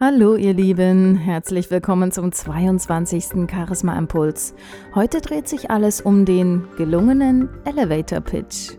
[0.00, 3.50] Hallo ihr Lieben, herzlich willkommen zum 22.
[3.50, 4.54] Charisma Impuls.
[4.94, 8.76] Heute dreht sich alles um den gelungenen Elevator Pitch.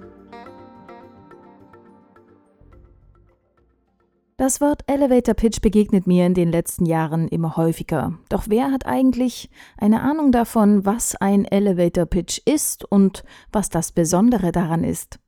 [4.37, 8.17] Das Wort Elevator Pitch begegnet mir in den letzten Jahren immer häufiger.
[8.29, 13.91] Doch wer hat eigentlich eine Ahnung davon, was ein Elevator Pitch ist und was das
[13.91, 15.19] Besondere daran ist?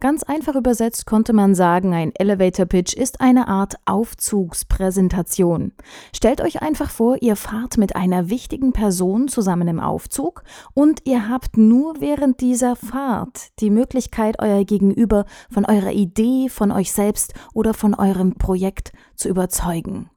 [0.00, 5.72] Ganz einfach übersetzt konnte man sagen, ein Elevator Pitch ist eine Art Aufzugspräsentation.
[6.14, 10.42] Stellt euch einfach vor, ihr fahrt mit einer wichtigen Person zusammen im Aufzug
[10.74, 16.70] und ihr habt nur während dieser Fahrt die Möglichkeit, euer Gegenüber von eurer Idee, von
[16.72, 20.10] euch selbst oder von eurem Projekt zu überzeugen.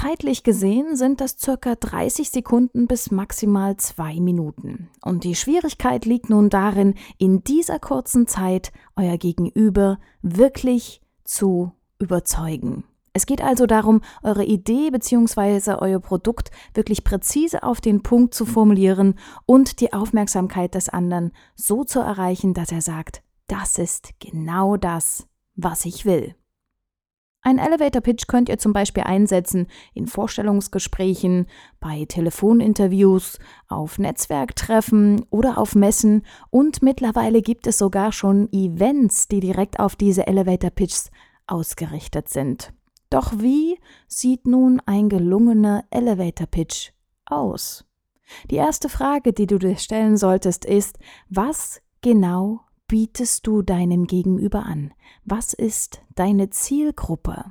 [0.00, 4.88] Zeitlich gesehen sind das circa 30 Sekunden bis maximal zwei Minuten.
[5.02, 12.84] Und die Schwierigkeit liegt nun darin, in dieser kurzen Zeit euer Gegenüber wirklich zu überzeugen.
[13.12, 15.74] Es geht also darum, eure Idee bzw.
[15.74, 21.84] euer Produkt wirklich präzise auf den Punkt zu formulieren und die Aufmerksamkeit des anderen so
[21.84, 26.34] zu erreichen, dass er sagt, das ist genau das, was ich will.
[27.42, 31.46] Ein Elevator Pitch könnt ihr zum Beispiel einsetzen in Vorstellungsgesprächen,
[31.80, 39.40] bei Telefoninterviews, auf Netzwerktreffen oder auf Messen und mittlerweile gibt es sogar schon Events, die
[39.40, 41.10] direkt auf diese Elevator Pitches
[41.46, 42.74] ausgerichtet sind.
[43.08, 46.90] Doch wie sieht nun ein gelungener Elevator Pitch
[47.24, 47.86] aus?
[48.50, 52.60] Die erste Frage, die du dir stellen solltest, ist, was genau
[52.90, 54.92] bietest du deinem Gegenüber an?
[55.24, 57.44] Was ist deine Zielgruppe?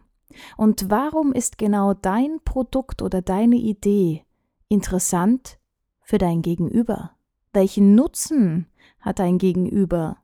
[0.57, 4.25] Und warum ist genau dein Produkt oder deine Idee
[4.67, 5.57] interessant
[6.01, 7.11] für dein Gegenüber?
[7.53, 8.67] Welchen Nutzen
[8.99, 10.17] hat dein Gegenüber?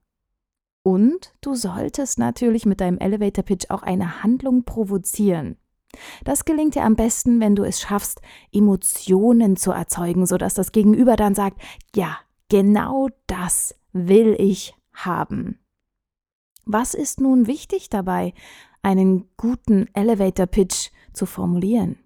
[0.83, 5.55] Und du solltest natürlich mit deinem Elevator Pitch auch eine Handlung provozieren.
[6.25, 11.15] Das gelingt dir am besten, wenn du es schaffst, Emotionen zu erzeugen, sodass das Gegenüber
[11.15, 11.61] dann sagt,
[11.95, 12.17] ja,
[12.49, 15.59] genau das will ich haben.
[16.65, 18.33] Was ist nun wichtig dabei,
[18.81, 21.97] einen guten Elevator Pitch zu formulieren?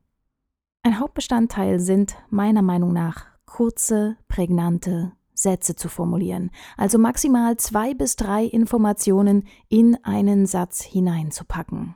[0.84, 8.16] Ein Hauptbestandteil sind meiner Meinung nach kurze, prägnante Sätze zu formulieren, also maximal zwei bis
[8.16, 11.96] drei Informationen in einen Satz hineinzupacken.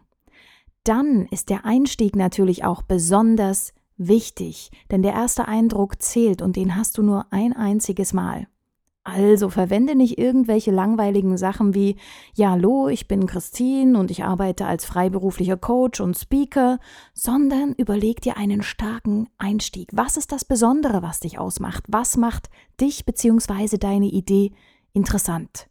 [0.84, 6.76] Dann ist der Einstieg natürlich auch besonders wichtig, denn der erste Eindruck zählt und den
[6.76, 8.48] hast du nur ein einziges Mal.
[9.06, 11.98] Also verwende nicht irgendwelche langweiligen Sachen wie
[12.36, 16.80] Ja, hallo, ich bin Christine und ich arbeite als freiberuflicher Coach und Speaker,
[17.14, 19.90] sondern überleg dir einen starken Einstieg.
[19.92, 21.84] Was ist das Besondere, was dich ausmacht?
[21.90, 22.50] Was macht
[22.80, 23.78] dich bzw.
[23.78, 24.54] deine Idee
[24.94, 25.68] interessant?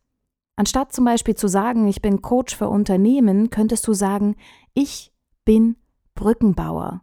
[0.56, 4.36] Anstatt zum Beispiel zu sagen, ich bin Coach für Unternehmen, könntest du sagen,
[4.74, 5.10] ich
[5.46, 5.76] bin
[6.14, 7.02] Brückenbauer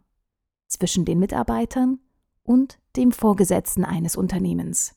[0.68, 1.98] zwischen den Mitarbeitern
[2.44, 4.94] und dem Vorgesetzten eines Unternehmens.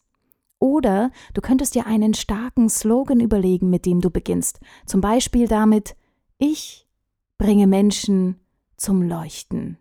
[0.64, 4.62] Oder du könntest dir einen starken Slogan überlegen, mit dem du beginnst.
[4.86, 5.98] Zum Beispiel damit,
[6.38, 6.88] ich
[7.38, 8.40] bringe Menschen
[8.78, 9.78] zum Leuchten.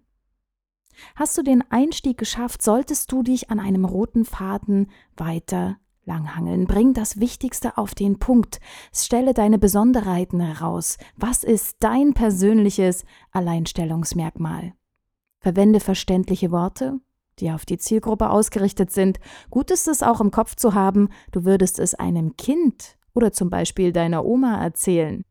[1.14, 6.66] Hast du den Einstieg geschafft, solltest du dich an einem roten Faden weiter langhangeln.
[6.66, 8.58] Bring das Wichtigste auf den Punkt.
[8.92, 10.98] Stelle deine Besonderheiten heraus.
[11.14, 14.72] Was ist dein persönliches Alleinstellungsmerkmal?
[15.38, 16.98] Verwende verständliche Worte,
[17.38, 19.18] die auf die Zielgruppe ausgerichtet sind.
[19.50, 23.50] Gut ist es auch im Kopf zu haben, du würdest es einem Kind oder zum
[23.50, 25.24] Beispiel deiner Oma erzählen.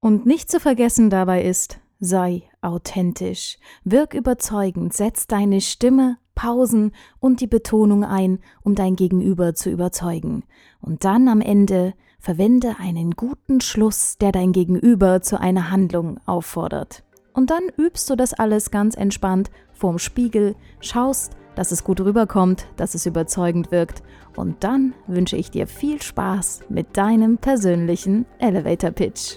[0.00, 7.40] Und nicht zu vergessen dabei ist, sei authentisch, wirk überzeugend, setz deine Stimme, Pausen und
[7.40, 10.44] die Betonung ein, um dein Gegenüber zu überzeugen.
[10.80, 17.02] Und dann am Ende verwende einen guten Schluss, der dein Gegenüber zu einer Handlung auffordert.
[17.38, 22.66] Und dann übst du das alles ganz entspannt vorm Spiegel, schaust, dass es gut rüberkommt,
[22.76, 24.02] dass es überzeugend wirkt.
[24.34, 29.36] Und dann wünsche ich dir viel Spaß mit deinem persönlichen Elevator Pitch.